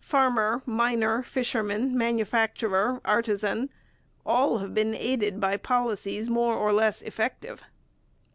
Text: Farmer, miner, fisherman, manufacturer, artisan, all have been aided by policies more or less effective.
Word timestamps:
Farmer, 0.00 0.62
miner, 0.64 1.22
fisherman, 1.22 1.94
manufacturer, 1.94 3.02
artisan, 3.04 3.68
all 4.24 4.56
have 4.60 4.72
been 4.72 4.94
aided 4.94 5.38
by 5.40 5.58
policies 5.58 6.30
more 6.30 6.54
or 6.56 6.72
less 6.72 7.02
effective. 7.02 7.62